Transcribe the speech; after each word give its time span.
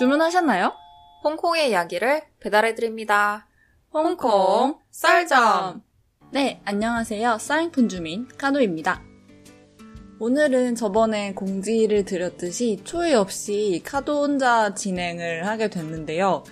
주문하셨나요? 0.00 0.72
홍콩의 1.22 1.68
이야기를 1.68 2.22
배달해드립니다. 2.40 3.46
홍콩 3.92 4.78
쌀점. 4.90 5.82
네, 6.32 6.62
안녕하세요. 6.64 7.36
사인폰 7.36 7.90
주민 7.90 8.26
카노입니다. 8.38 9.02
오늘은 10.18 10.74
저번에 10.76 11.34
공지를 11.34 12.06
드렸듯이 12.06 12.80
초이 12.82 13.12
없이 13.12 13.82
카도 13.84 14.22
혼자 14.22 14.74
진행을 14.74 15.46
하게 15.46 15.68
됐는데요. 15.68 16.44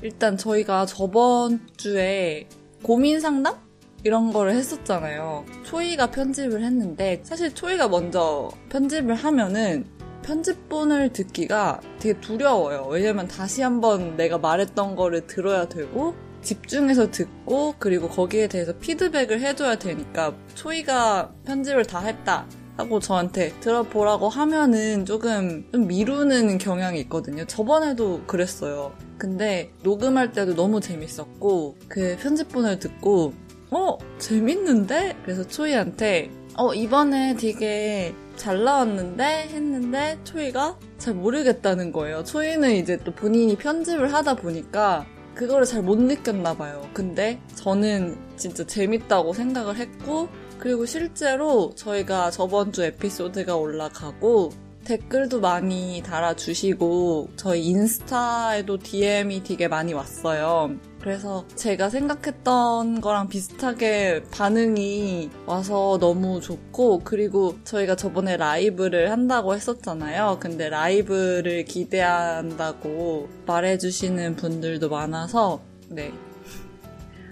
일단 0.00 0.38
저희가 0.38 0.86
저번 0.86 1.60
주에 1.76 2.48
고민 2.82 3.20
상담? 3.20 3.62
이런 4.02 4.32
거를 4.32 4.54
했었잖아요. 4.54 5.44
초이가 5.64 6.10
편집을 6.10 6.64
했는데 6.64 7.20
사실 7.22 7.54
초이가 7.54 7.88
먼저 7.88 8.50
편집을 8.70 9.14
하면은 9.14 9.92
편집본을 10.24 11.12
듣기가 11.12 11.80
되게 11.98 12.18
두려워요. 12.20 12.86
왜냐면 12.90 13.28
다시 13.28 13.62
한번 13.62 14.16
내가 14.16 14.38
말했던 14.38 14.96
거를 14.96 15.26
들어야 15.26 15.68
되고 15.68 16.14
집중해서 16.42 17.10
듣고 17.10 17.74
그리고 17.78 18.08
거기에 18.08 18.48
대해서 18.48 18.76
피드백을 18.78 19.40
해줘야 19.40 19.76
되니까 19.76 20.34
초이가 20.54 21.32
편집을 21.46 21.86
다 21.86 22.00
했다 22.00 22.46
하고 22.76 22.98
저한테 23.00 23.52
들어보라고 23.60 24.28
하면은 24.28 25.04
조금 25.04 25.64
좀 25.72 25.86
미루는 25.86 26.58
경향이 26.58 27.00
있거든요. 27.02 27.44
저번에도 27.46 28.22
그랬어요. 28.26 28.92
근데 29.16 29.72
녹음할 29.82 30.32
때도 30.32 30.54
너무 30.54 30.80
재밌었고 30.80 31.76
그 31.88 32.16
편집본을 32.20 32.80
듣고 32.80 33.32
어 33.70 33.96
재밌는데 34.18 35.16
그래서 35.24 35.46
초이한테 35.46 36.30
어 36.56 36.74
이번에 36.74 37.36
되게 37.36 38.14
잘 38.36 38.64
나왔는데 38.64 39.48
했는데 39.50 40.18
초이가 40.24 40.78
잘 40.98 41.14
모르겠다는 41.14 41.92
거예요. 41.92 42.24
초이는 42.24 42.72
이제 42.76 42.96
또 43.04 43.12
본인이 43.12 43.56
편집을 43.56 44.12
하다 44.12 44.34
보니까 44.36 45.06
그거를 45.34 45.66
잘 45.66 45.82
못 45.82 45.98
느꼈나 45.98 46.54
봐요. 46.54 46.88
근데 46.94 47.40
저는 47.56 48.16
진짜 48.36 48.64
재밌다고 48.64 49.32
생각을 49.32 49.76
했고 49.76 50.28
그리고 50.58 50.86
실제로 50.86 51.74
저희가 51.74 52.30
저번 52.30 52.72
주 52.72 52.84
에피소드가 52.84 53.56
올라가고 53.56 54.52
댓글도 54.84 55.40
많이 55.40 56.02
달아주시고 56.04 57.30
저희 57.36 57.64
인스타에도 57.66 58.78
DM이 58.78 59.42
되게 59.42 59.66
많이 59.66 59.94
왔어요. 59.94 60.76
그래서 61.00 61.46
제가 61.54 61.90
생각했던 61.90 63.00
거랑 63.00 63.28
비슷하게 63.28 64.24
반응이 64.30 65.30
와서 65.46 65.98
너무 66.00 66.40
좋고 66.40 67.00
그리고 67.04 67.58
저희가 67.64 67.96
저번에 67.96 68.36
라이브를 68.36 69.10
한다고 69.10 69.54
했었잖아요. 69.54 70.38
근데 70.40 70.68
라이브를 70.68 71.64
기대한다고 71.64 73.28
말해주시는 73.46 74.36
분들도 74.36 74.88
많아서 74.88 75.62
네. 75.88 76.12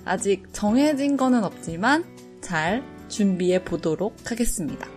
아직 0.04 0.52
정해진 0.52 1.16
거는 1.16 1.44
없지만 1.44 2.04
잘 2.40 2.82
준비해 3.08 3.62
보도록 3.62 4.16
하겠습니다. 4.30 4.91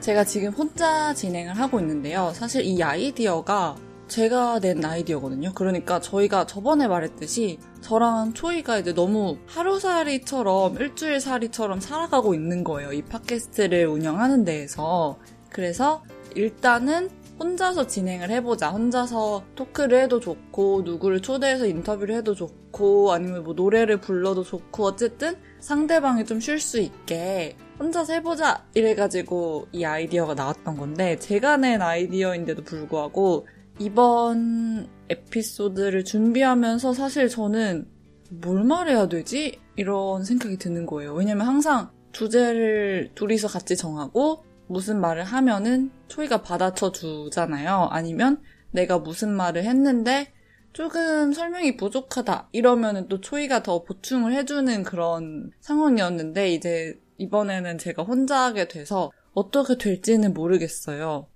제가 0.00 0.24
지금 0.24 0.50
혼자 0.52 1.12
진행을 1.12 1.54
하고 1.54 1.78
있는데요. 1.80 2.32
사실 2.34 2.64
이 2.64 2.82
아이디어가 2.82 3.76
제가 4.08 4.58
낸 4.58 4.84
아이디어거든요. 4.84 5.52
그러니까 5.54 6.00
저희가 6.00 6.46
저번에 6.46 6.88
말했듯이 6.88 7.58
저랑 7.80 8.32
초이가 8.32 8.78
이제 8.78 8.92
너무 8.92 9.36
하루살이처럼 9.46 10.76
일주일살이처럼 10.76 11.80
살아가고 11.80 12.34
있는 12.34 12.64
거예요. 12.64 12.92
이 12.92 13.02
팟캐스트를 13.02 13.86
운영하는 13.86 14.44
데에서. 14.44 15.18
그래서 15.50 16.02
일단은 16.34 17.10
혼자서 17.38 17.86
진행을 17.86 18.30
해보자. 18.30 18.70
혼자서 18.70 19.44
토크를 19.54 20.02
해도 20.02 20.20
좋고, 20.20 20.82
누구를 20.84 21.22
초대해서 21.22 21.66
인터뷰를 21.66 22.14
해도 22.14 22.34
좋고, 22.34 23.12
아니면 23.12 23.44
뭐 23.44 23.54
노래를 23.54 24.00
불러도 24.00 24.42
좋고, 24.44 24.84
어쨌든 24.84 25.36
상대방이 25.60 26.24
좀 26.24 26.40
쉴 26.40 26.60
수 26.60 26.80
있게 26.80 27.56
혼자서 27.80 28.12
해보자! 28.12 28.66
이래가지고 28.74 29.68
이 29.72 29.84
아이디어가 29.84 30.34
나왔던 30.34 30.76
건데, 30.76 31.18
제가 31.18 31.56
낸 31.56 31.80
아이디어인데도 31.80 32.62
불구하고, 32.62 33.48
이번 33.78 34.86
에피소드를 35.08 36.04
준비하면서 36.04 36.92
사실 36.92 37.28
저는 37.28 37.88
뭘 38.30 38.64
말해야 38.64 39.08
되지? 39.08 39.58
이런 39.76 40.24
생각이 40.24 40.58
드는 40.58 40.84
거예요. 40.84 41.14
왜냐면 41.14 41.46
항상 41.46 41.90
주제를 42.12 43.12
둘이서 43.14 43.48
같이 43.48 43.78
정하고, 43.78 44.44
무슨 44.66 45.00
말을 45.00 45.24
하면은 45.24 45.90
초이가 46.08 46.42
받아쳐 46.42 46.92
주잖아요. 46.92 47.88
아니면 47.90 48.42
내가 48.72 48.98
무슨 48.98 49.32
말을 49.32 49.64
했는데 49.64 50.32
조금 50.72 51.32
설명이 51.32 51.76
부족하다 51.76 52.50
이러면은 52.52 53.08
또 53.08 53.20
초이가 53.20 53.64
더 53.64 53.82
보충을 53.82 54.32
해주는 54.32 54.84
그런 54.84 55.50
상황이었는데 55.60 56.52
이제 56.54 57.00
이번에는 57.20 57.78
제가 57.78 58.02
혼자 58.02 58.38
하게 58.38 58.66
돼서 58.66 59.12
어떻게 59.32 59.76
될지는 59.76 60.34
모르겠어요. 60.34 61.28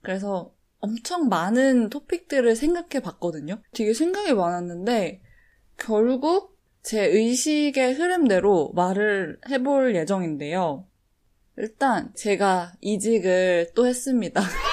그래서 0.00 0.54
엄청 0.78 1.28
많은 1.28 1.90
토픽들을 1.90 2.56
생각해 2.56 3.00
봤거든요. 3.02 3.60
되게 3.72 3.92
생각이 3.92 4.34
많았는데 4.34 5.20
결국 5.76 6.58
제 6.82 7.04
의식의 7.04 7.94
흐름대로 7.94 8.72
말을 8.74 9.38
해볼 9.48 9.94
예정인데요. 9.94 10.86
일단 11.56 12.12
제가 12.14 12.72
이직을 12.80 13.72
또 13.74 13.86
했습니다. 13.86 14.40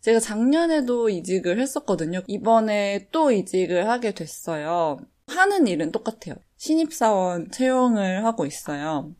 제가 0.00 0.18
작년에도 0.18 1.08
이직을 1.08 1.60
했었거든요. 1.60 2.22
이번에 2.26 3.06
또 3.12 3.30
이직을 3.30 3.88
하게 3.88 4.12
됐어요. 4.12 4.98
하는 5.28 5.68
일은 5.68 5.92
똑같아요. 5.92 6.34
신입사원 6.62 7.50
채용을 7.50 8.24
하고 8.24 8.46
있어요. 8.46 9.12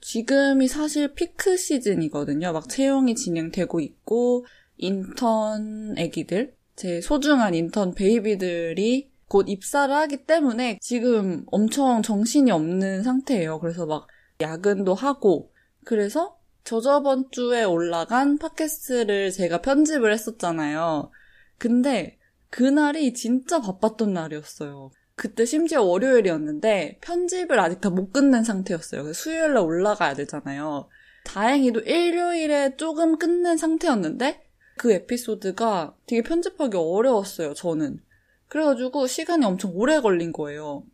지금이 0.00 0.66
사실 0.66 1.14
피크 1.14 1.56
시즌이거든요. 1.56 2.52
막 2.52 2.68
채용이 2.68 3.14
진행되고 3.14 3.78
있고, 3.78 4.44
인턴 4.76 5.94
애기들, 5.96 6.52
제 6.74 7.00
소중한 7.00 7.54
인턴 7.54 7.94
베이비들이 7.94 9.08
곧 9.28 9.48
입사를 9.48 9.94
하기 9.94 10.24
때문에 10.24 10.80
지금 10.82 11.44
엄청 11.52 12.02
정신이 12.02 12.50
없는 12.50 13.04
상태예요. 13.04 13.60
그래서 13.60 13.86
막 13.86 14.08
야근도 14.40 14.94
하고 14.94 15.52
그래서 15.84 16.38
저저번 16.64 17.30
주에 17.30 17.62
올라간 17.62 18.38
팟캐스트를 18.38 19.30
제가 19.30 19.60
편집을 19.60 20.12
했었잖아요. 20.12 21.12
근데 21.56 22.18
그날이 22.48 23.14
진짜 23.14 23.60
바빴던 23.60 24.12
날이었어요. 24.12 24.90
그때 25.20 25.44
심지어 25.44 25.82
월요일이었는데 25.82 27.00
편집을 27.02 27.60
아직 27.60 27.82
다 27.82 27.90
못 27.90 28.10
끝낸 28.10 28.42
상태였어요. 28.42 29.12
수요일날 29.12 29.58
올라가야 29.58 30.14
되잖아요. 30.14 30.88
다행히도 31.24 31.80
일요일에 31.80 32.76
조금 32.78 33.18
끝낸 33.18 33.58
상태였는데 33.58 34.40
그 34.78 34.92
에피소드가 34.92 35.94
되게 36.06 36.22
편집하기 36.22 36.74
어려웠어요, 36.78 37.52
저는. 37.52 38.00
그래가지고 38.48 39.06
시간이 39.06 39.44
엄청 39.44 39.72
오래 39.74 40.00
걸린 40.00 40.32
거예요. 40.32 40.84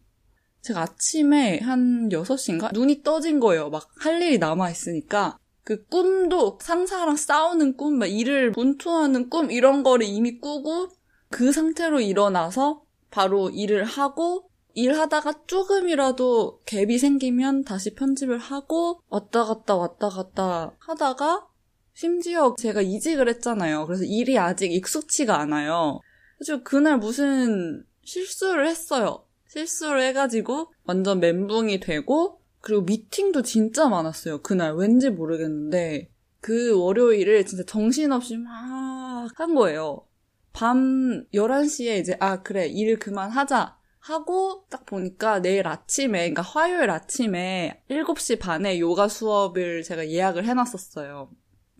제가 0.62 0.80
아침에 0.80 1.60
한 1.60 2.08
6시인가? 2.08 2.72
눈이 2.72 3.04
떠진 3.04 3.38
거예요. 3.38 3.70
막 3.70 3.88
할 4.00 4.20
일이 4.20 4.38
남아있으니까. 4.38 5.38
그 5.62 5.84
꿈도 5.86 6.58
상사랑 6.60 7.14
싸우는 7.14 7.76
꿈, 7.76 7.98
막 8.00 8.06
일을 8.06 8.50
분투하는 8.50 9.30
꿈, 9.30 9.52
이런 9.52 9.84
거를 9.84 10.04
이미 10.04 10.40
꾸고 10.40 10.88
그 11.30 11.52
상태로 11.52 12.00
일어나서 12.00 12.85
바로 13.10 13.50
일을 13.50 13.84
하고 13.84 14.48
일하다가 14.74 15.44
조금이라도 15.46 16.60
갭이 16.66 16.98
생기면 16.98 17.64
다시 17.64 17.94
편집을 17.94 18.38
하고 18.38 19.00
왔다 19.08 19.44
갔다 19.44 19.74
왔다 19.76 20.08
갔다 20.08 20.72
하다가 20.78 21.46
심지어 21.94 22.54
제가 22.58 22.82
이직을 22.82 23.28
했잖아요. 23.28 23.86
그래서 23.86 24.04
일이 24.04 24.38
아직 24.38 24.72
익숙치가 24.72 25.40
않아요. 25.40 26.00
그래서 26.36 26.62
그날 26.62 26.98
무슨 26.98 27.84
실수를 28.04 28.68
했어요. 28.68 29.24
실수를 29.48 30.02
해가지고 30.02 30.72
완전 30.84 31.20
멘붕이 31.20 31.80
되고 31.80 32.42
그리고 32.60 32.82
미팅도 32.82 33.42
진짜 33.42 33.88
많았어요. 33.88 34.42
그날 34.42 34.74
왠지 34.74 35.08
모르겠는데 35.08 36.10
그 36.40 36.78
월요일을 36.78 37.46
진짜 37.46 37.64
정신없이 37.64 38.36
막 38.36 38.86
한 39.34 39.54
거예요. 39.54 40.06
밤 40.56 41.26
11시에 41.34 42.00
이제 42.00 42.16
아 42.18 42.42
그래 42.42 42.66
일 42.66 42.98
그만하자 42.98 43.76
하고 44.00 44.64
딱 44.70 44.86
보니까 44.86 45.42
내일 45.42 45.68
아침에 45.68 46.20
그러니까 46.20 46.40
화요일 46.40 46.88
아침에 46.88 47.82
7시 47.90 48.40
반에 48.40 48.80
요가 48.80 49.06
수업을 49.06 49.82
제가 49.82 50.08
예약을 50.08 50.46
해놨었어요. 50.46 51.28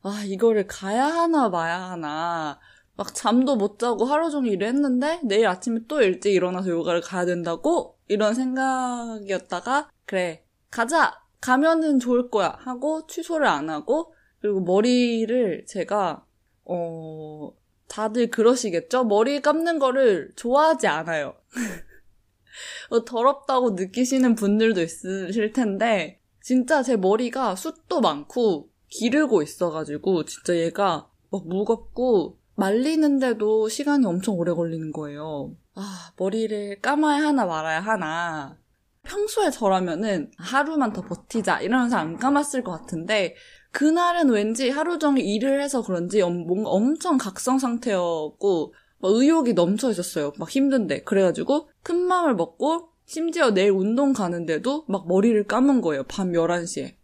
아 0.03 0.23
이거를 0.27 0.67
가야 0.67 1.07
하나 1.07 1.49
마야 1.49 1.91
하나. 1.91 2.61
막 2.97 3.15
잠도 3.15 3.57
못 3.57 3.79
자고 3.79 4.05
하루 4.05 4.31
종일 4.31 4.53
일을 4.53 4.69
했는데 4.69 5.21
내일 5.25 5.47
아침에 5.47 5.81
또 5.89 6.03
일찍 6.03 6.35
일어나서 6.35 6.69
요가를 6.69 7.01
가야 7.01 7.25
된다고? 7.25 7.99
이런 8.09 8.35
생각이었다가 8.35 9.91
그래 10.05 10.45
가자! 10.71 11.15
가면은 11.41 11.99
좋을 11.99 12.29
거야! 12.31 12.59
하고 12.59 13.07
취소를 13.07 13.47
안 13.47 13.71
하고 13.71 14.13
그리고 14.41 14.61
머리를 14.61 15.65
제가 15.67 16.27
어 16.67 17.53
다들 17.89 18.31
그러시겠죠? 18.31 19.05
머리 19.05 19.41
감는 19.41 19.79
거를 19.79 20.33
좋아하지 20.37 20.87
않아요. 20.87 21.35
어, 22.91 23.05
더럽다고 23.05 23.71
느끼시는 23.71 24.35
분들도 24.35 24.81
있으실 24.83 25.53
텐데, 25.53 26.21
진짜 26.41 26.83
제 26.83 26.97
머리가 26.97 27.57
숱도 27.57 28.01
많고, 28.01 28.71
기르고 28.89 29.43
있어가지고, 29.43 30.25
진짜 30.25 30.57
얘가 30.57 31.11
막 31.31 31.47
무겁고, 31.47 32.39
말리는데도 32.55 33.69
시간이 33.69 34.07
엄청 34.07 34.37
오래 34.39 34.53
걸리는 34.53 34.93
거예요. 34.93 35.55
아, 35.75 36.13
머리를 36.17 36.81
감아야 36.81 37.23
하나 37.23 37.45
말아야 37.45 37.81
하나. 37.81 38.59
평소에 39.07 39.51
저라면은 39.51 40.31
하루만 40.39 40.93
더 40.93 41.03
버티자 41.03 41.61
이러면서 41.61 41.97
안 41.97 42.17
감았을 42.17 42.63
것 42.63 42.73
같은데 42.73 43.35
그날은 43.73 44.31
왠지 44.31 44.71
하루 44.71 44.99
종일 44.99 45.25
일을 45.27 45.61
해서 45.63 45.83
그런지 45.83 46.23
뭔가 46.23 46.71
엄청 46.71 47.19
각성 47.19 47.59
상태였고 47.59 48.75
의욕이 49.03 49.53
넘쳐 49.53 49.91
있었어요. 49.91 50.33
막 50.39 50.51
힘든데. 50.51 51.03
그래가지고 51.03 51.69
큰 51.83 51.97
마음을 51.99 52.35
먹고 52.35 52.89
심지어 53.05 53.53
내일 53.53 53.71
운동 53.73 54.13
가는데도 54.13 54.85
막 54.89 55.07
머리를 55.07 55.45
감은 55.45 55.81
거예요. 55.81 56.05
밤 56.05 56.33
11시에. 56.33 56.95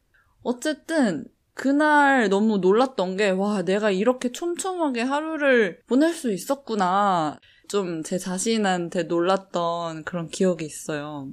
어쨌든 0.43 1.26
그날 1.55 2.28
너무 2.31 2.58
놀랐던 2.58 3.16
게, 3.19 3.28
와, 3.31 3.62
내가 3.62 3.90
이렇게 3.90 4.32
촘촘하게 4.32 5.02
하루를 5.02 5.81
보낼 5.87 6.12
수 6.14 6.32
있었구나. 6.32 7.38
좀 7.69 8.02
제 8.02 8.19
자신한테 8.19 9.05
놀랐던 9.05 10.05
그런 10.05 10.28
기억이 10.28 10.64
있어요. 10.64 11.28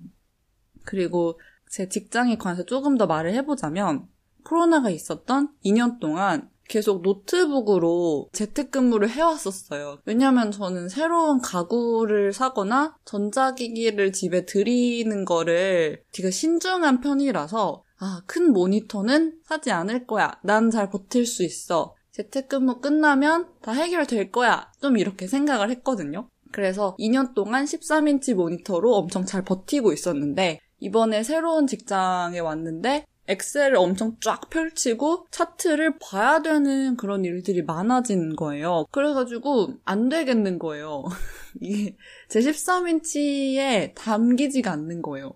그리고 0.89 1.39
제 1.69 1.88
직장에 1.88 2.38
관해서 2.38 2.65
조금 2.65 2.97
더 2.97 3.06
말을 3.06 3.31
해보자면, 3.36 4.07
코로나가 4.44 4.89
있었던 4.89 5.50
2년 5.63 6.00
동안 6.00 6.50
계속 6.68 7.03
노트북으로 7.03 8.30
재택근무를 8.33 9.07
해왔었어요. 9.09 10.00
왜냐면 10.06 10.50
저는 10.50 10.89
새로운 10.89 11.41
가구를 11.41 12.33
사거나 12.33 12.97
전자기기를 13.06 14.12
집에 14.13 14.45
들이는 14.47 15.25
거를 15.25 16.01
되게 16.12 16.31
신중한 16.31 17.01
편이라서 17.01 17.83
아, 18.00 18.21
큰 18.25 18.51
모니터는 18.51 19.41
사지 19.44 19.71
않을 19.71 20.07
거야. 20.07 20.39
난 20.44 20.71
잘 20.71 20.89
버틸 20.89 21.27
수 21.27 21.44
있어. 21.44 21.94
재택근무 22.13 22.80
끝나면 22.80 23.50
다 23.62 23.74
해결될 23.74 24.31
거야. 24.31 24.71
좀 24.81 24.97
이렇게 24.97 25.27
생각을 25.27 25.69
했거든요. 25.69 26.30
그래서 26.51 26.95
2년 27.00 27.36
동안 27.36 27.65
13인치 27.65 28.33
모니터로 28.33 28.95
엄청 28.95 29.25
잘 29.25 29.44
버티고 29.44 29.94
있었는데 29.94 30.59
이번에 30.80 31.24
새로운 31.24 31.68
직장에 31.68 32.40
왔는데 32.40 33.06
엑셀을 33.28 33.76
엄청 33.76 34.18
쫙 34.22 34.50
펼치고 34.50 35.28
차트를 35.30 36.00
봐야 36.00 36.42
되는 36.42 36.98
그런 36.98 37.24
일들이 37.24 37.62
많아진 37.62 38.36
거예요. 38.36 38.86
그래가지고 38.90 39.76
안 39.86 40.10
되겠는 40.10 40.58
거예요. 40.58 41.04
이게 41.62 41.96
제 42.28 42.40
13인치에 42.40 43.94
담기지가 43.94 44.72
않는 44.72 45.04
거예요. 45.04 45.34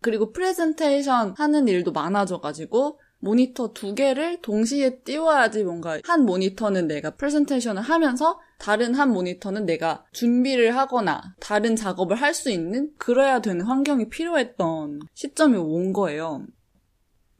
그리고 0.00 0.32
프레젠테이션 0.32 1.34
하는 1.36 1.68
일도 1.68 1.92
많아져가지고 1.92 2.98
모니터 3.20 3.72
두 3.72 3.94
개를 3.94 4.40
동시에 4.42 4.98
띄워야지 5.02 5.62
뭔가 5.62 6.00
한 6.04 6.24
모니터는 6.24 6.88
내가 6.88 7.10
프레젠테이션을 7.10 7.80
하면서 7.82 8.40
다른 8.62 8.94
한 8.94 9.10
모니터는 9.10 9.66
내가 9.66 10.04
준비를 10.12 10.76
하거나 10.76 11.34
다른 11.40 11.74
작업을 11.74 12.14
할 12.16 12.32
수 12.32 12.48
있는 12.48 12.92
그래야 12.96 13.40
되는 13.40 13.66
환경이 13.66 14.08
필요했던 14.08 15.00
시점이 15.14 15.56
온 15.58 15.92
거예요. 15.92 16.46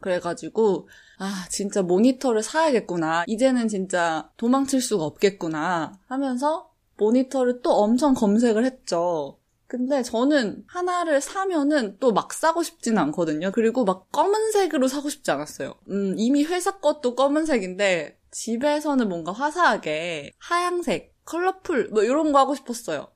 그래가지고 0.00 0.88
아 1.18 1.46
진짜 1.48 1.80
모니터를 1.82 2.42
사야겠구나 2.42 3.22
이제는 3.28 3.68
진짜 3.68 4.30
도망칠 4.36 4.80
수가 4.82 5.04
없겠구나 5.04 5.92
하면서 6.08 6.70
모니터를 6.98 7.62
또 7.62 7.70
엄청 7.70 8.14
검색을 8.14 8.64
했죠. 8.64 9.38
근데 9.68 10.02
저는 10.02 10.64
하나를 10.66 11.20
사면은 11.20 11.96
또 11.98 12.12
막 12.12 12.32
사고 12.34 12.62
싶지는 12.62 12.98
않거든요. 12.98 13.52
그리고 13.52 13.84
막 13.84 14.10
검은색으로 14.12 14.88
사고 14.88 15.08
싶지 15.08 15.30
않았어요. 15.30 15.74
음, 15.88 16.14
이미 16.18 16.44
회사 16.44 16.78
것도 16.80 17.14
검은색인데 17.14 18.18
집에서는 18.32 19.08
뭔가 19.08 19.32
화사하게 19.32 20.32
하양색, 20.38 21.11
컬러풀 21.24 21.88
뭐 21.90 22.02
이런 22.02 22.32
거 22.32 22.38
하고 22.38 22.54
싶었어요. 22.54 23.08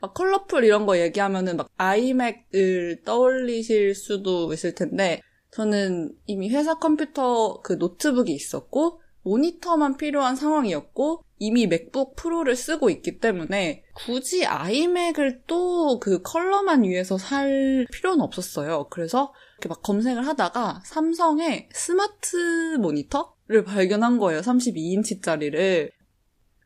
막 0.00 0.14
컬러풀 0.14 0.64
이런 0.64 0.86
거 0.86 0.98
얘기하면은 0.98 1.56
막 1.56 1.68
아이맥을 1.76 3.02
떠올리실 3.04 3.94
수도 3.94 4.52
있을 4.52 4.74
텐데 4.74 5.20
저는 5.52 6.14
이미 6.26 6.50
회사 6.50 6.78
컴퓨터 6.78 7.60
그 7.62 7.74
노트북이 7.74 8.32
있었고 8.32 9.00
모니터만 9.22 9.96
필요한 9.98 10.34
상황이었고 10.34 11.24
이미 11.38 11.66
MacBook 11.66 12.16
Pro를 12.16 12.56
쓰고 12.56 12.90
있기 12.90 13.18
때문에 13.18 13.84
굳이 13.94 14.44
iMac을 14.46 15.42
또 15.46 15.82
그 16.00 16.22
컬러만 16.22 16.84
위해서 16.84 17.18
살 17.18 17.86
필요는 17.92 18.20
없었어요. 18.22 18.88
그래서 18.90 19.32
이렇게 19.54 19.68
막 19.68 19.82
검색을 19.82 20.26
하다가 20.26 20.82
삼성의 20.84 21.68
스마트 21.72 22.76
모니터를 22.80 23.64
발견한 23.64 24.18
거예요. 24.18 24.40
32인치짜리를. 24.40 25.90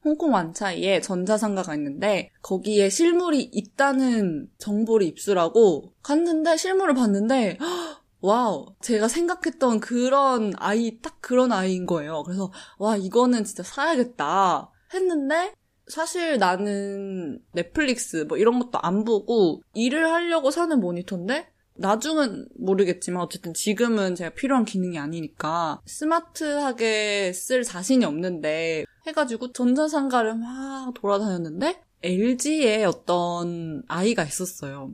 홍콩 0.07 0.33
완차이에 0.33 1.01
전자상가가 1.01 1.75
있는데 1.75 2.31
거기에 2.41 2.89
실물이 2.89 3.51
있다는 3.53 4.49
정보를 4.59 5.05
입수하고 5.07 5.93
갔는데 6.03 6.57
실물을 6.57 6.95
봤는데 6.95 7.59
wow, 8.21 8.67
제가 8.81 9.09
생각했던 9.09 9.81
그런 9.81 10.53
아이, 10.57 10.99
딱 11.01 11.21
그런 11.21 11.53
아이인 11.53 11.87
거예요. 11.87 12.23
그래서, 12.25 12.51
와, 12.79 12.97
이거는 12.97 13.45
진짜 13.45 13.63
사야겠다. 13.63 14.73
했는데, 14.95 15.53
사실 15.87 16.39
나는 16.39 17.39
넷플릭스 17.53 18.25
뭐 18.27 18.39
이런 18.39 18.59
것도 18.59 18.81
안 18.83 19.05
보고 19.05 19.63
일을 19.75 20.11
하려고 20.11 20.51
사는 20.51 20.81
모니터인데, 20.81 21.47
나중은 21.79 22.49
모르겠지만 22.59 23.23
어쨌든 23.23 23.55
지금은 23.55 24.15
제가 24.15 24.31
필요한 24.31 24.65
기능이 24.65 24.99
아니니까 24.99 25.81
스마트하게 25.85 27.33
쓸 27.35 27.65
자신이 27.65 28.05
없는데 28.05 28.87
해가지고 29.07 29.53
전자상가를 29.53 30.35
막 30.37 30.93
돌아다녔는데 30.95 31.81
LG에 32.03 32.85
어떤 32.85 33.83
아이가 33.89 34.25
있었어요. 34.25 34.93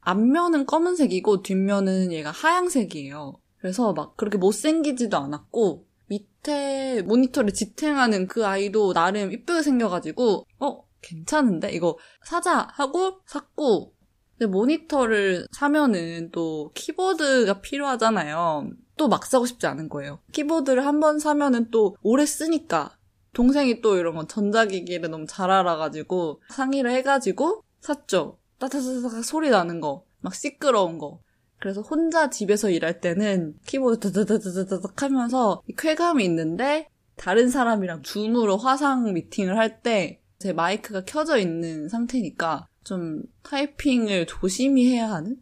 앞면은 0.00 0.66
검은색이고 0.66 1.42
뒷면은 1.42 2.12
얘가 2.12 2.30
하양색이에요. 2.30 3.34
그래서 3.58 3.92
막 3.92 4.16
그렇게 4.16 4.38
못생기지도 4.38 5.16
않았고 5.16 5.86
밑에 6.06 7.02
모니터를 7.02 7.52
지탱하는 7.52 8.26
그 8.28 8.46
아이도 8.46 8.92
나름 8.94 9.32
이쁘게 9.32 9.62
생겨가지고 9.62 10.46
어 10.60 10.84
괜찮은데 11.02 11.72
이거 11.72 11.98
사자 12.24 12.68
하고 12.72 13.20
샀고 13.26 13.94
근데 14.38 14.50
모니터를 14.50 15.46
사면은 15.52 16.30
또 16.30 16.70
키보드가 16.74 17.60
필요하잖아요. 17.60 18.70
또 18.96 19.08
막 19.08 19.26
사고 19.26 19.46
싶지 19.46 19.66
않은 19.66 19.88
거예요. 19.88 20.18
키보드를 20.32 20.84
한 20.86 20.98
번 21.00 21.18
사면은 21.20 21.70
또 21.70 21.96
오래 22.02 22.26
쓰니까 22.26 22.96
동생이 23.32 23.80
또 23.80 23.96
이런 23.96 24.14
거 24.14 24.26
전자기기를 24.26 25.10
너무 25.10 25.26
잘 25.28 25.50
알아가지고 25.50 26.42
상의를 26.50 26.90
해가지고 26.92 27.62
샀죠. 27.80 28.38
따다다닥 28.58 29.24
소리 29.24 29.50
나는 29.50 29.80
거, 29.80 30.04
막 30.20 30.34
시끄러운 30.34 30.98
거. 30.98 31.20
그래서 31.60 31.80
혼자 31.80 32.30
집에서 32.30 32.70
일할 32.70 33.00
때는 33.00 33.54
키보드 33.66 34.12
다다다다다닥 34.12 35.02
하면서 35.02 35.62
쾌감이 35.76 36.24
있는데 36.24 36.88
다른 37.16 37.50
사람이랑 37.50 38.02
줌으로 38.02 38.56
화상 38.56 39.12
미팅을 39.12 39.56
할 39.56 39.82
때 39.82 40.20
제 40.38 40.52
마이크가 40.52 41.02
켜져 41.04 41.36
있는 41.38 41.88
상태니까 41.88 42.68
좀 42.84 43.22
타이핑을 43.42 44.26
조심히 44.26 44.86
해야 44.88 45.10
하는? 45.10 45.36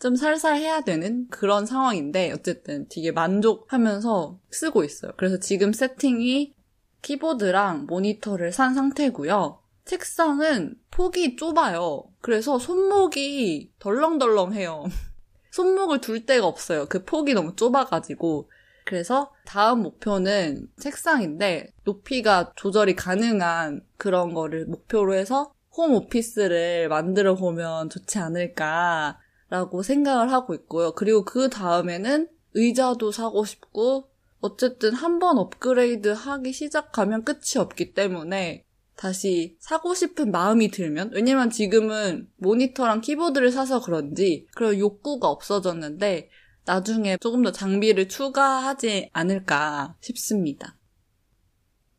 좀 0.00 0.16
살살 0.16 0.56
해야 0.56 0.80
되는 0.80 1.28
그런 1.28 1.66
상황인데 1.66 2.32
어쨌든 2.32 2.88
되게 2.88 3.12
만족하면서 3.12 4.38
쓰고 4.50 4.82
있어요. 4.82 5.12
그래서 5.16 5.38
지금 5.38 5.72
세팅이 5.72 6.54
키보드랑 7.02 7.86
모니터를 7.86 8.50
산 8.50 8.74
상태고요. 8.74 9.60
책상은 9.84 10.76
폭이 10.90 11.36
좁아요. 11.36 12.04
그래서 12.22 12.58
손목이 12.58 13.72
덜렁덜렁해요. 13.78 14.84
손목을 15.52 16.00
둘 16.00 16.24
데가 16.24 16.46
없어요. 16.46 16.86
그 16.86 17.04
폭이 17.04 17.34
너무 17.34 17.54
좁아가지고. 17.54 18.50
그래서 18.86 19.32
다음 19.44 19.82
목표는 19.82 20.68
책상인데 20.78 21.72
높이가 21.84 22.52
조절이 22.56 22.96
가능한 22.96 23.82
그런 23.98 24.32
거를 24.32 24.64
목표로 24.66 25.14
해서 25.14 25.52
홈 25.76 25.94
오피스를 25.94 26.88
만들어 26.88 27.34
보면 27.34 27.90
좋지 27.90 28.18
않을까 28.18 29.18
라고 29.50 29.82
생각을 29.82 30.32
하고 30.32 30.54
있고요. 30.54 30.92
그리고 30.92 31.24
그 31.24 31.50
다음에는 31.50 32.28
의자도 32.54 33.12
사고 33.12 33.44
싶고 33.44 34.08
어쨌든 34.40 34.94
한 34.94 35.18
번 35.18 35.36
업그레이드 35.38 36.08
하기 36.08 36.52
시작하면 36.52 37.24
끝이 37.24 37.58
없기 37.58 37.92
때문에 37.92 38.64
다시 38.96 39.56
사고 39.60 39.94
싶은 39.94 40.30
마음이 40.30 40.70
들면 40.70 41.10
왜냐면 41.14 41.50
지금은 41.50 42.30
모니터랑 42.36 43.00
키보드를 43.00 43.50
사서 43.50 43.82
그런지 43.82 44.46
그런 44.54 44.78
욕구가 44.78 45.28
없어졌는데 45.28 46.30
나중에 46.64 47.16
조금 47.18 47.42
더 47.42 47.50
장비를 47.52 48.08
추가하지 48.08 49.10
않을까 49.12 49.96
싶습니다. 50.00 50.78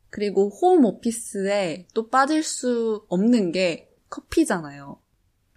그리고 0.10 0.50
홈 0.50 0.86
오피스에 0.86 1.88
또 1.94 2.10
빠질 2.10 2.44
수 2.44 3.06
없는 3.10 3.52
게 3.52 3.90
커피잖아요. 4.10 5.02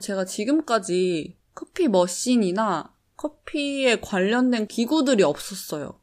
제가 0.00 0.24
지금까지 0.24 1.36
커피 1.54 1.88
머신이나 1.88 2.92
커피에 3.16 4.00
관련된 4.00 4.66
기구들이 4.66 5.22
없었어요. 5.22 6.00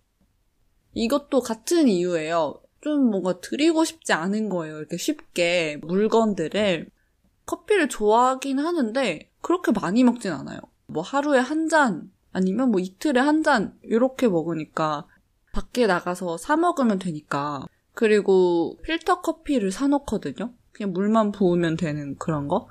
이것도 0.94 1.42
같은 1.42 1.88
이유예요. 1.88 2.62
좀 2.82 3.10
뭔가 3.10 3.40
드리고 3.40 3.84
싶지 3.86 4.14
않은 4.14 4.50
거예요. 4.50 4.80
이렇게 4.80 4.98
쉽게 4.98 5.78
물건들을. 5.82 6.90
커피를 7.46 7.90
좋아하긴 7.90 8.60
하는데 8.60 9.32
그렇게 9.42 9.72
많이 9.72 10.04
먹진 10.04 10.32
않아요. 10.32 10.60
뭐 10.88 11.04
하루에 11.04 11.40
한 11.40 11.68
잔, 11.68 12.12
아니면 12.32 12.72
뭐 12.72 12.80
이틀에 12.80 13.20
한 13.20 13.44
잔, 13.44 13.78
이렇게 13.84 14.28
먹으니까 14.28 15.08
밖에 15.54 15.86
나가서 15.86 16.38
사 16.38 16.56
먹으면 16.56 17.00
되니까. 17.00 17.66
그리고 17.94 18.80
필터 18.84 19.22
커피를 19.22 19.72
사놓거든요. 19.72 20.54
그냥 20.72 20.94
물만 20.94 21.32
부으면 21.32 21.76
되는 21.78 22.16
그런 22.18 22.48
거. 22.48 22.70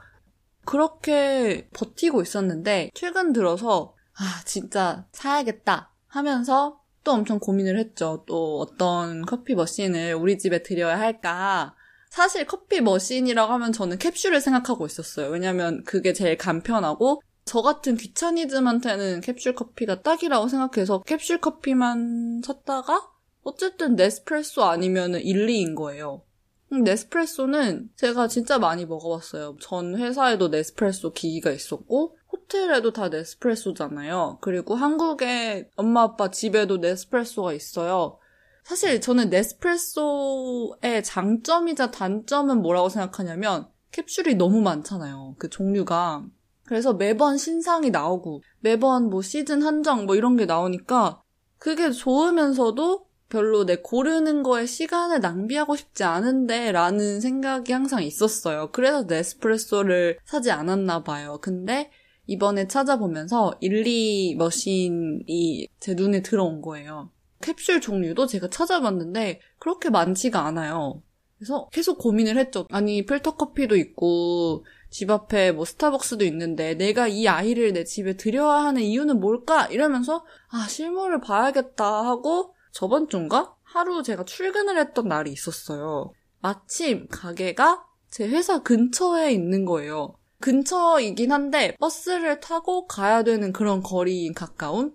그렇게 0.70 1.68
버티고 1.72 2.22
있었는데, 2.22 2.92
최근 2.94 3.32
들어서, 3.32 3.96
아, 4.14 4.42
진짜 4.44 5.04
사야겠다 5.10 5.92
하면서 6.06 6.80
또 7.02 7.10
엄청 7.10 7.40
고민을 7.40 7.76
했죠. 7.76 8.24
또 8.28 8.60
어떤 8.60 9.26
커피 9.26 9.56
머신을 9.56 10.14
우리 10.14 10.38
집에 10.38 10.62
들여야 10.62 10.96
할까. 10.96 11.74
사실 12.08 12.46
커피 12.46 12.80
머신이라고 12.80 13.52
하면 13.52 13.72
저는 13.72 13.98
캡슐을 13.98 14.40
생각하고 14.40 14.86
있었어요. 14.86 15.28
왜냐면 15.30 15.82
그게 15.82 16.12
제일 16.12 16.36
간편하고 16.36 17.20
저 17.44 17.62
같은 17.62 17.96
귀차니즘한테는 17.96 19.22
캡슐 19.22 19.56
커피가 19.56 20.02
딱이라고 20.02 20.46
생각해서 20.46 21.02
캡슐 21.02 21.40
커피만 21.40 22.42
샀다가 22.44 23.10
어쨌든 23.42 23.96
네스프레소 23.96 24.62
아니면 24.62 25.14
1, 25.14 25.48
2인 25.48 25.74
거예요. 25.74 26.22
음, 26.72 26.84
네스프레소는 26.84 27.90
제가 27.96 28.28
진짜 28.28 28.58
많이 28.58 28.86
먹어봤어요. 28.86 29.56
전 29.60 29.96
회사에도 29.96 30.48
네스프레소 30.48 31.12
기기가 31.12 31.50
있었고 31.50 32.16
호텔에도 32.32 32.92
다 32.92 33.08
네스프레소잖아요. 33.08 34.38
그리고 34.40 34.76
한국에 34.76 35.68
엄마 35.76 36.02
아빠 36.02 36.30
집에도 36.30 36.76
네스프레소가 36.76 37.52
있어요. 37.52 38.18
사실 38.62 39.00
저는 39.00 39.30
네스프레소의 39.30 41.02
장점이자 41.02 41.90
단점은 41.90 42.62
뭐라고 42.62 42.88
생각하냐면 42.88 43.68
캡슐이 43.90 44.36
너무 44.36 44.60
많잖아요. 44.60 45.34
그 45.38 45.48
종류가. 45.48 46.24
그래서 46.64 46.94
매번 46.94 47.36
신상이 47.36 47.90
나오고 47.90 48.42
매번 48.60 49.10
뭐 49.10 49.22
시즌 49.22 49.62
한정 49.62 50.06
뭐 50.06 50.14
이런 50.14 50.36
게 50.36 50.46
나오니까 50.46 51.20
그게 51.58 51.90
좋으면서도 51.90 53.09
별로 53.30 53.64
내 53.64 53.76
고르는 53.76 54.42
거에 54.42 54.66
시간을 54.66 55.20
낭비하고 55.20 55.76
싶지 55.76 56.04
않은데 56.04 56.72
라는 56.72 57.20
생각이 57.20 57.72
항상 57.72 58.02
있었어요. 58.02 58.70
그래서 58.72 59.04
네스프레소를 59.04 60.18
사지 60.25 60.50
않았나 60.50 61.04
봐요. 61.04 61.38
근데 61.40 61.90
이번에 62.26 62.68
찾아보면서 62.68 63.54
일리 63.60 64.34
머신이 64.37 65.68
제 65.78 65.94
눈에 65.94 66.22
들어온 66.22 66.60
거예요. 66.60 67.10
캡슐 67.40 67.80
종류도 67.80 68.26
제가 68.26 68.50
찾아봤는데 68.50 69.40
그렇게 69.58 69.88
많지가 69.88 70.44
않아요. 70.44 71.02
그래서 71.38 71.68
계속 71.72 71.96
고민을 71.96 72.37
했죠. 72.37 72.66
아니, 72.70 73.06
필터 73.06 73.37
커피도 73.37 73.75
있고, 73.76 74.66
집 74.90 75.10
앞에 75.10 75.52
뭐 75.52 75.64
스타벅스도 75.64 76.22
있는데, 76.26 76.75
내가 76.75 77.08
이 77.08 77.26
아이를 77.28 77.72
내 77.72 77.84
집에 77.84 78.18
들여야 78.18 78.56
하는 78.56 78.82
이유는 78.82 79.20
뭘까? 79.20 79.64
이러면서, 79.68 80.22
아, 80.50 80.66
실물을 80.68 81.22
봐야겠다 81.22 82.04
하고, 82.04 82.54
저번 82.72 83.08
주인가? 83.08 83.54
하루 83.62 84.02
제가 84.02 84.24
출근을 84.24 84.78
했던 84.78 85.08
날이 85.08 85.32
있었어요. 85.32 86.12
마침 86.40 87.06
가게가 87.08 87.84
제 88.10 88.28
회사 88.28 88.62
근처에 88.62 89.32
있는 89.32 89.64
거예요. 89.64 90.14
근처이긴 90.40 91.32
한데, 91.32 91.76
버스를 91.78 92.40
타고 92.40 92.86
가야 92.86 93.22
되는 93.22 93.52
그런 93.52 93.82
거리인 93.82 94.32
가까운? 94.34 94.94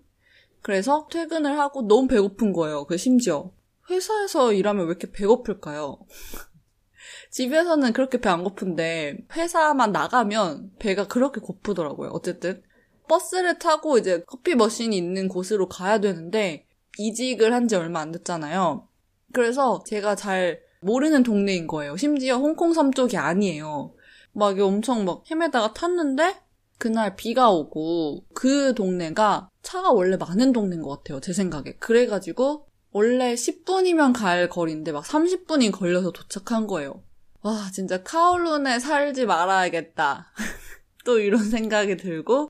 그래서 0.61 1.07
퇴근을 1.11 1.59
하고 1.59 1.83
너무 1.87 2.07
배고픈 2.07 2.51
거예요. 2.51 2.85
그 2.85 2.97
심지어. 2.97 3.51
회사에서 3.89 4.51
일하면 4.53 4.85
왜 4.85 4.89
이렇게 4.89 5.11
배고플까요? 5.11 5.99
집에서는 7.29 7.93
그렇게 7.93 8.19
배 8.19 8.29
안 8.29 8.43
고픈데 8.43 9.27
회사만 9.35 9.91
나가면 9.91 10.71
배가 10.79 11.07
그렇게 11.07 11.39
고프더라고요. 11.39 12.09
어쨌든 12.11 12.63
버스를 13.07 13.59
타고 13.59 13.99
이제 13.99 14.23
커피 14.25 14.55
머신이 14.55 14.97
있는 14.97 15.27
곳으로 15.27 15.67
가야 15.67 15.99
되는데 15.99 16.65
이직을 16.97 17.53
한 17.53 17.67
지 17.67 17.75
얼마 17.75 17.99
안 18.01 18.11
됐잖아요. 18.11 18.87
그래서 19.33 19.83
제가 19.85 20.15
잘 20.15 20.61
모르는 20.81 21.23
동네인 21.23 21.67
거예요. 21.67 21.97
심지어 21.97 22.37
홍콩 22.37 22.73
섬 22.73 22.91
쪽이 22.93 23.17
아니에요. 23.17 23.93
막 24.33 24.59
엄청 24.59 25.05
막 25.05 25.23
헤매다가 25.29 25.73
탔는데 25.73 26.35
그날 26.77 27.15
비가 27.15 27.49
오고 27.51 28.25
그 28.33 28.73
동네가 28.75 29.49
차가 29.61 29.91
원래 29.91 30.17
많은 30.17 30.51
동네인 30.53 30.81
것 30.81 30.89
같아요. 30.97 31.19
제 31.21 31.33
생각에. 31.33 31.75
그래가지고 31.79 32.67
원래 32.91 33.33
10분이면 33.33 34.13
갈 34.13 34.47
거리인데 34.49 34.91
막 34.91 35.03
30분이 35.03 35.71
걸려서 35.71 36.11
도착한 36.11 36.67
거예요. 36.67 37.03
와, 37.41 37.69
진짜 37.73 38.03
카올룬에 38.03 38.79
살지 38.79 39.25
말아야겠다. 39.25 40.31
또 41.05 41.19
이런 41.19 41.43
생각이 41.43 41.97
들고 41.97 42.49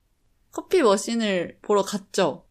커피 0.52 0.82
머신을 0.82 1.58
보러 1.62 1.82
갔죠. 1.82 2.45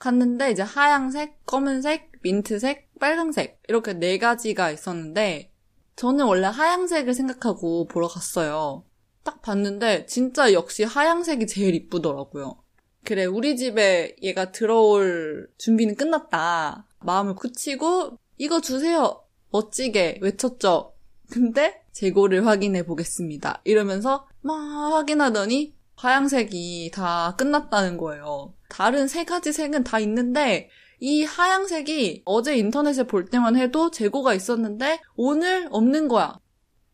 갔는데 0.00 0.50
이제 0.50 0.62
하양색, 0.62 1.46
검은색, 1.46 2.10
민트색, 2.22 2.90
빨강색 2.98 3.62
이렇게 3.68 3.92
네 3.92 4.18
가지가 4.18 4.72
있었는데 4.72 5.52
저는 5.94 6.24
원래 6.24 6.46
하양색을 6.48 7.14
생각하고 7.14 7.86
보러 7.86 8.08
갔어요. 8.08 8.84
딱 9.22 9.42
봤는데 9.42 10.06
진짜 10.06 10.52
역시 10.52 10.82
하양색이 10.82 11.46
제일 11.46 11.74
이쁘더라고요. 11.74 12.62
그래, 13.04 13.26
우리 13.26 13.56
집에 13.56 14.16
얘가 14.22 14.50
들어올 14.52 15.48
준비는 15.58 15.96
끝났다. 15.96 16.86
마음을 17.00 17.34
굳히고 17.34 18.18
이거 18.38 18.60
주세요. 18.60 19.22
멋지게 19.50 20.18
외쳤죠. 20.22 20.94
근데 21.30 21.82
재고를 21.92 22.46
확인해 22.46 22.84
보겠습니다. 22.84 23.60
이러면서 23.64 24.26
막 24.40 24.54
확인하더니 24.94 25.74
하양색이 26.00 26.90
다 26.94 27.34
끝났다는 27.36 27.98
거예요. 27.98 28.54
다른 28.70 29.06
세 29.06 29.24
가지 29.24 29.52
색은 29.52 29.84
다 29.84 29.98
있는데 30.00 30.70
이 30.98 31.24
하양색이 31.24 32.22
어제 32.24 32.56
인터넷에 32.56 33.04
볼 33.06 33.26
때만 33.26 33.56
해도 33.56 33.90
재고가 33.90 34.32
있었는데 34.34 35.00
오늘 35.16 35.68
없는 35.70 36.08
거야. 36.08 36.38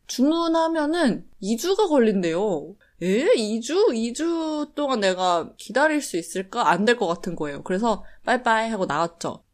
주문하면은 0.09 1.27
2주가 1.43 1.89
걸린대요. 1.89 2.75
에? 3.03 3.27
2주? 3.37 3.89
2주 3.91 4.75
동안 4.75 5.01
내가 5.01 5.53
기다릴 5.57 6.01
수 6.03 6.17
있을까? 6.17 6.69
안 6.71 6.85
될 6.85 6.97
것 6.97 7.07
같은 7.07 7.37
거예요. 7.37 7.63
그래서 7.63 8.05
빠이빠이 8.25 8.71
하고 8.71 8.87
나왔죠. 8.87 9.45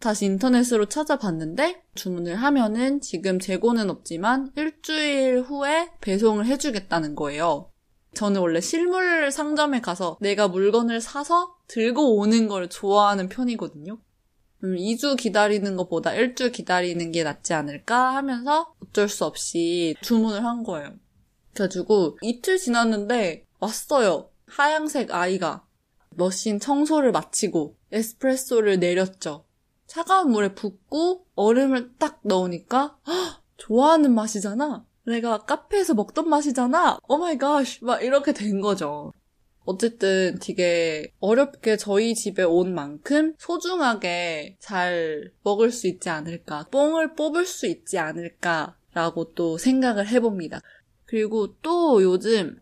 다시 0.00 0.26
인터넷으로 0.26 0.86
찾아봤는데 0.86 1.82
주문을 1.94 2.36
하면은 2.36 3.00
지금 3.00 3.38
재고는 3.38 3.88
없지만 3.90 4.52
일주일 4.56 5.40
후에 5.42 5.90
배송을 6.00 6.46
해주겠다는 6.46 7.14
거예요. 7.14 7.70
저는 8.14 8.40
원래 8.40 8.60
실물 8.60 9.30
상점에 9.30 9.80
가서 9.80 10.18
내가 10.20 10.48
물건을 10.48 11.00
사서 11.00 11.56
들고 11.68 12.16
오는 12.16 12.48
걸 12.48 12.68
좋아하는 12.68 13.28
편이거든요. 13.28 13.98
음, 14.64 14.76
2주 14.76 15.16
기다리는 15.16 15.76
것보다 15.76 16.14
일주일 16.14 16.50
기다리는 16.50 17.12
게 17.12 17.22
낫지 17.22 17.54
않을까 17.54 18.14
하면서 18.16 18.74
어쩔 18.82 19.08
수 19.08 19.24
없이 19.24 19.94
주문을 20.02 20.44
한 20.44 20.64
거예요. 20.64 20.94
그래가지고 21.54 22.18
이틀 22.22 22.58
지났는데 22.58 23.46
왔어요. 23.60 24.30
하양색 24.46 25.14
아이가. 25.14 25.64
machine 26.10 26.58
청소를 26.58 27.12
마치고 27.12 27.76
에스프레소를 27.92 28.80
내렸죠. 28.80 29.44
차가운 29.86 30.32
물에 30.32 30.54
붓고 30.54 31.26
얼음을 31.36 31.94
딱 31.98 32.20
넣으니까 32.22 32.98
헉, 33.06 33.42
좋아하는 33.56 34.14
맛이잖아. 34.14 34.84
내가 35.08 35.38
카페에서 35.38 35.94
먹던 35.94 36.28
맛이잖아. 36.28 36.98
oh 37.08 37.18
my 37.18 37.38
god. 37.38 37.64
막 37.82 38.02
이렇게 38.02 38.32
된 38.32 38.60
거죠. 38.60 39.12
어쨌든 39.64 40.38
되게 40.40 41.12
어렵게 41.20 41.76
저희 41.76 42.14
집에 42.14 42.42
온 42.42 42.74
만큼 42.74 43.34
소중하게 43.38 44.56
잘 44.60 45.30
먹을 45.42 45.70
수 45.70 45.86
있지 45.86 46.08
않을까. 46.08 46.66
뽕을 46.70 47.14
뽑을 47.14 47.44
수 47.44 47.66
있지 47.66 47.98
않을까라고 47.98 49.34
또 49.34 49.58
생각을 49.58 50.08
해봅니다. 50.08 50.60
그리고 51.04 51.54
또 51.60 52.02
요즘 52.02 52.58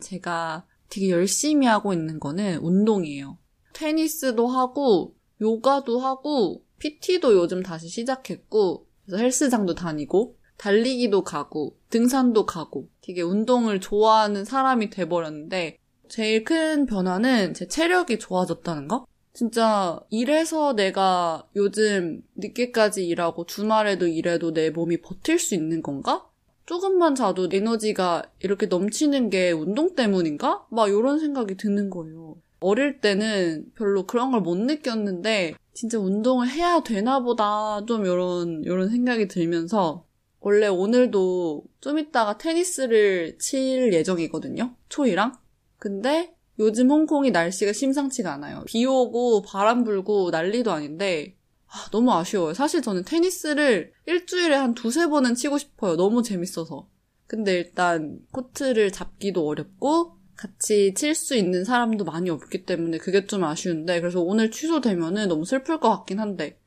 제가 0.00 0.66
되게 0.88 1.10
열심히 1.10 1.66
하고 1.66 1.92
있는 1.92 2.20
거는 2.20 2.58
운동이에요. 2.58 3.38
테니스도 3.72 4.46
하고, 4.46 5.14
요가도 5.40 5.98
하고, 6.00 6.64
PT도 6.78 7.34
요즘 7.34 7.62
다시 7.62 7.88
시작했고, 7.88 8.86
그래서 9.06 9.22
헬스장도 9.22 9.74
다니고, 9.74 10.36
달리기도 10.62 11.24
가고, 11.24 11.76
등산도 11.90 12.46
가고, 12.46 12.88
되게 13.00 13.20
운동을 13.20 13.80
좋아하는 13.80 14.44
사람이 14.44 14.90
돼버렸는데, 14.90 15.76
제일 16.08 16.44
큰 16.44 16.86
변화는 16.86 17.52
제 17.52 17.66
체력이 17.66 18.20
좋아졌다는 18.20 18.86
거? 18.86 19.04
진짜 19.32 19.98
일해서 20.08 20.74
내가 20.74 21.48
요즘 21.56 22.22
늦게까지 22.36 23.04
일하고 23.04 23.44
주말에도 23.44 24.06
일해도 24.06 24.52
내 24.52 24.70
몸이 24.70 25.00
버틸 25.02 25.40
수 25.40 25.56
있는 25.56 25.82
건가? 25.82 26.28
조금만 26.66 27.16
자도 27.16 27.48
에너지가 27.50 28.22
이렇게 28.38 28.66
넘치는 28.66 29.30
게 29.30 29.50
운동 29.50 29.96
때문인가? 29.96 30.66
막 30.70 30.88
이런 30.88 31.18
생각이 31.18 31.56
드는 31.56 31.90
거예요. 31.90 32.36
어릴 32.60 33.00
때는 33.00 33.72
별로 33.74 34.06
그런 34.06 34.30
걸 34.30 34.42
못 34.42 34.56
느꼈는데 34.58 35.54
진짜 35.72 35.98
운동을 35.98 36.48
해야 36.48 36.84
되나 36.84 37.18
보다 37.18 37.84
좀 37.86 38.04
이런 38.04 38.62
이런 38.64 38.90
생각이 38.90 39.26
들면서 39.26 40.04
원래 40.42 40.66
오늘도 40.66 41.64
좀 41.80 41.98
이따가 42.00 42.36
테니스를 42.36 43.38
칠 43.38 43.92
예정이거든요. 43.92 44.76
초이랑. 44.88 45.34
근데 45.78 46.34
요즘 46.58 46.90
홍콩이 46.90 47.30
날씨가 47.30 47.72
심상치가 47.72 48.32
않아요. 48.34 48.64
비 48.66 48.84
오고 48.84 49.42
바람 49.42 49.84
불고 49.84 50.30
난리도 50.30 50.72
아닌데 50.72 51.36
아, 51.68 51.88
너무 51.90 52.12
아쉬워요. 52.12 52.54
사실 52.54 52.82
저는 52.82 53.04
테니스를 53.04 53.92
일주일에 54.06 54.54
한 54.56 54.74
두세 54.74 55.06
번은 55.06 55.36
치고 55.36 55.58
싶어요. 55.58 55.96
너무 55.96 56.22
재밌어서. 56.22 56.88
근데 57.26 57.52
일단 57.54 58.18
코트를 58.32 58.90
잡기도 58.90 59.46
어렵고 59.46 60.18
같이 60.36 60.92
칠 60.94 61.14
수 61.14 61.36
있는 61.36 61.64
사람도 61.64 62.04
많이 62.04 62.30
없기 62.30 62.64
때문에 62.64 62.98
그게 62.98 63.26
좀 63.26 63.44
아쉬운데 63.44 64.00
그래서 64.00 64.20
오늘 64.20 64.50
취소되면은 64.50 65.28
너무 65.28 65.44
슬플 65.44 65.78
것 65.78 65.88
같긴 65.88 66.18
한데 66.18 66.58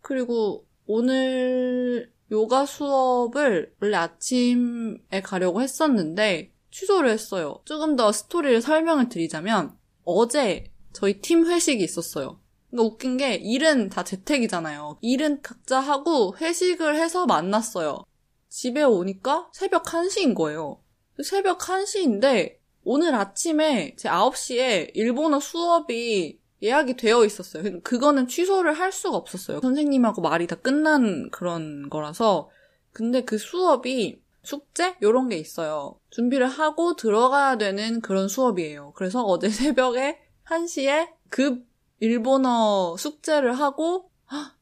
그리고 0.00 0.64
오늘 0.86 2.12
요가 2.30 2.64
수업을 2.66 3.74
원래 3.80 3.96
아침에 3.96 5.20
가려고 5.22 5.62
했었는데 5.62 6.52
취소를 6.70 7.10
했어요. 7.10 7.60
조금 7.64 7.96
더 7.96 8.12
스토리를 8.12 8.62
설명을 8.62 9.08
드리자면 9.08 9.76
어제 10.04 10.70
저희 10.92 11.20
팀 11.20 11.46
회식이 11.46 11.82
있었어요. 11.82 12.40
그러니까 12.70 12.94
웃긴 12.94 13.16
게 13.16 13.34
일은 13.34 13.88
다 13.88 14.04
재택이잖아요. 14.04 14.98
일은 15.00 15.42
각자 15.42 15.80
하고 15.80 16.36
회식을 16.36 16.96
해서 16.96 17.26
만났어요. 17.26 18.04
집에 18.48 18.82
오니까 18.82 19.48
새벽 19.52 19.84
1시인 19.84 20.34
거예요. 20.34 20.80
새벽 21.24 21.58
1시인데 21.58 22.58
오늘 22.82 23.14
아침에 23.14 23.94
제 23.96 24.08
9시에 24.08 24.90
일본어 24.94 25.38
수업이 25.38 26.40
예약이 26.62 26.96
되어 26.96 27.24
있었어요. 27.24 27.80
그거는 27.80 28.26
취소를 28.26 28.74
할 28.74 28.92
수가 28.92 29.16
없었어요. 29.16 29.60
선생님하고 29.60 30.20
말이 30.20 30.46
다 30.46 30.56
끝난 30.56 31.30
그런 31.30 31.88
거라서. 31.88 32.50
근데 32.92 33.22
그 33.22 33.38
수업이 33.38 34.20
숙제? 34.42 34.96
이런 35.00 35.28
게 35.28 35.36
있어요. 35.36 35.98
준비를 36.10 36.46
하고 36.48 36.96
들어가야 36.96 37.58
되는 37.58 38.00
그런 38.00 38.28
수업이에요. 38.28 38.92
그래서 38.96 39.22
어제 39.22 39.48
새벽에 39.50 40.18
1시에 40.46 41.08
급 41.30 41.64
일본어 42.00 42.96
숙제를 42.98 43.52
하고 43.52 44.10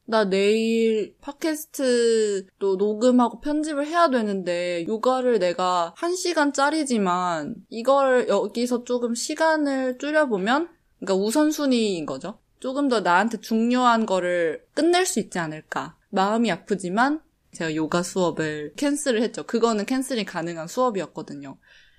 나 0.05 0.25
내일 0.25 1.15
팟캐스트도 1.21 2.77
녹음하고 2.77 3.39
편집을 3.41 3.85
해야 3.85 4.09
되는데 4.09 4.83
요가를 4.87 5.37
내가 5.37 5.93
1시간짜리지만 5.97 7.53
이걸 7.69 8.27
여기서 8.27 8.83
조금 8.85 9.13
시간을 9.13 9.99
줄여보면 9.99 10.69
그러니까 10.99 11.23
우선순위인 11.25 12.05
거죠. 12.05 12.39
조금 12.59 12.89
더 12.89 12.99
나한테 13.01 13.39
중요한 13.39 14.05
거를 14.05 14.65
끝낼 14.73 15.05
수 15.05 15.19
있지 15.19 15.39
않을까. 15.39 15.95
마음이 16.09 16.51
아프지만 16.51 17.21
제가 17.53 17.75
요가 17.75 18.03
수업을 18.03 18.73
cancel을 18.75 19.21
했죠. 19.21 19.43
그거는 19.43 19.85
cancel이 19.85 20.25
가능한 20.25 20.67
수업이었거든요. 20.67 21.57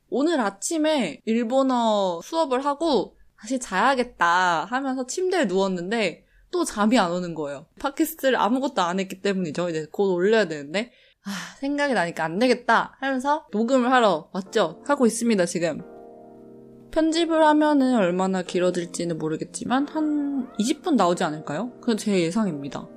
오늘 0.09 0.41
아침에 0.41 1.21
일본어 1.25 2.21
수업을 2.23 2.65
하고 2.65 3.17
다시 3.39 3.59
자야겠다 3.59 4.67
하면서 4.67 5.07
침대에 5.07 5.47
누웠는데 5.47 6.27
또 6.51 6.65
잠이 6.65 6.99
안 6.99 7.13
오는 7.13 7.35
거예요. 7.35 7.67
팟캐스트를 7.79 8.37
아무것도 8.37 8.83
안 8.83 9.01
했기 9.01 9.23
때문이죠. 9.23 9.71
이제 9.71 9.87
곧 9.91 10.13
올려야 10.13 10.47
되는데 10.47 10.93
아, 11.25 11.31
생각이 11.59 11.95
나니까 11.95 12.25
안 12.25 12.39
되겠다 12.39 12.97
하면서 13.01 13.47
녹음을 13.53 13.91
하러 13.93 14.29
왔죠. 14.33 14.83
하고 14.87 15.07
있습니다, 15.07 15.47
지금. 15.47 16.00
편집을 16.91 17.45
하면은 17.45 17.97
얼마나 17.97 18.43
길어질지는 18.43 19.19
모르겠지만 19.19 19.89
한 19.89 20.49
20분 20.59 20.97
나오지 20.97 21.25
않을까요? 21.25 21.71
그건 21.81 21.97
제 21.97 22.21
예상입니다. 22.21 22.89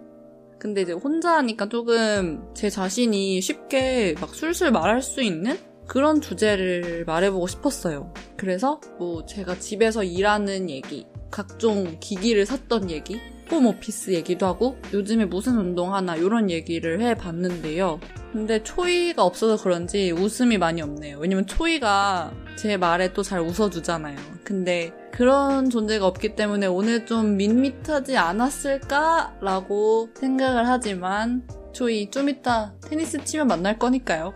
근데 0.59 0.81
이제 0.81 0.93
혼자 0.93 1.37
하니까 1.37 1.67
조금 1.67 2.45
제 2.53 2.69
자신이 2.69 3.41
쉽게 3.41 4.15
막 4.19 4.33
술술 4.33 4.71
말할 4.71 5.01
수 5.01 5.21
있는 5.21 5.57
그런 5.87 6.21
주제를 6.21 7.03
말해보고 7.05 7.47
싶었어요. 7.47 8.13
그래서 8.37 8.79
뭐 8.97 9.25
제가 9.25 9.59
집에서 9.59 10.03
일하는 10.03 10.69
얘기, 10.69 11.05
각종 11.29 11.97
기기를 11.99 12.45
샀던 12.45 12.89
얘기, 12.89 13.19
홈 13.51 13.67
오피스 13.67 14.11
얘기도 14.11 14.45
하고 14.45 14.77
요즘에 14.93 15.25
무슨 15.25 15.57
운동 15.57 15.93
하나 15.93 16.15
이런 16.15 16.49
얘기를 16.49 17.01
해봤는데요. 17.01 17.99
근데 18.33 18.63
초이가 18.63 19.23
없어서 19.23 19.61
그런지 19.63 20.11
웃음이 20.11 20.57
많이 20.57 20.81
없네요. 20.81 21.19
왜냐면 21.19 21.45
초이가 21.45 22.33
제 22.57 22.77
말에 22.77 23.13
또 23.13 23.21
잘 23.21 23.41
웃어주잖아요. 23.41 24.17
근데 24.43 24.91
그런 25.11 25.69
존재가 25.69 26.07
없기 26.07 26.35
때문에 26.35 26.65
오늘 26.65 27.05
좀 27.05 27.37
밋밋하지 27.37 28.17
않았을까라고 28.17 30.09
생각을 30.15 30.67
하지만 30.67 31.47
초이 31.73 32.09
좀 32.09 32.27
이따 32.27 32.73
테니스 32.81 33.23
치면 33.23 33.45
만날 33.45 33.77
거니까요. 33.77 34.33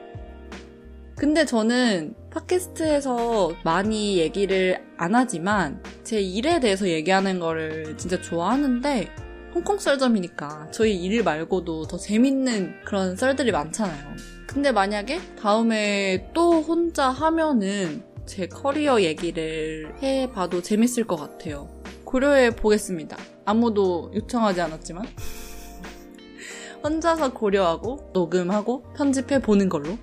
근데 1.16 1.46
저는 1.46 2.14
팟캐스트에서 2.30 3.54
많이 3.64 4.18
얘기를 4.18 4.84
안 4.98 5.14
하지만 5.14 5.82
제 6.04 6.20
일에 6.20 6.60
대해서 6.60 6.86
얘기하는 6.86 7.40
거를 7.40 7.96
진짜 7.96 8.20
좋아하는데 8.20 9.08
홍콩 9.54 9.78
썰점이니까 9.78 10.70
저희 10.70 10.96
일 10.96 11.22
말고도 11.22 11.86
더 11.86 11.96
재밌는 11.96 12.84
그런 12.84 13.16
썰들이 13.16 13.50
많잖아요. 13.52 14.16
근데 14.46 14.72
만약에 14.72 15.20
다음에 15.40 16.30
또 16.32 16.60
혼자 16.62 17.10
하면은 17.10 18.02
제 18.26 18.46
커리어 18.46 19.02
얘기를 19.02 19.94
해봐도 20.02 20.62
재밌을 20.62 21.04
것 21.04 21.16
같아요. 21.16 21.68
고려해 22.04 22.56
보겠습니다. 22.56 23.16
아무도 23.44 24.10
요청하지 24.14 24.60
않았지만. 24.60 25.06
혼자서 26.84 27.32
고려하고 27.32 28.10
녹음하고 28.12 28.84
편집해 28.94 29.40
보는 29.40 29.68
걸로. 29.68 29.98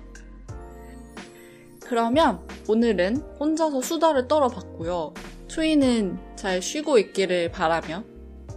그러면 1.80 2.40
오늘은 2.68 3.16
혼자서 3.38 3.80
수다를 3.80 4.26
떨어봤고요. 4.26 5.14
초이는 5.46 6.18
잘 6.34 6.60
쉬고 6.60 6.98
있기를 6.98 7.52
바라며 7.52 8.02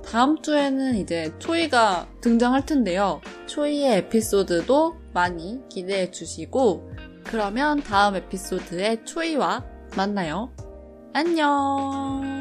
다음 0.10 0.42
주에는 0.42 0.96
이제 0.96 1.32
초이가 1.38 2.08
등장할 2.22 2.66
텐데요. 2.66 3.22
초이의 3.46 3.98
에피소드도 3.98 4.96
많이 5.14 5.62
기대해 5.70 6.10
주시고 6.10 6.90
그러면 7.26 7.82
다음 7.84 8.16
에피소드에 8.16 9.04
초이와 9.04 9.64
만나요. 9.96 10.52
안녕! 11.14 12.39